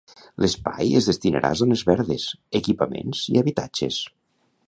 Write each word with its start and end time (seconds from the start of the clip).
L'espai 0.43 0.93
es 0.99 1.09
destinarà 1.09 1.51
a 1.55 1.59
zones 1.59 1.83
verdes, 1.91 2.25
equipaments 2.63 3.23
i 3.35 3.39
habitatges. 3.43 4.01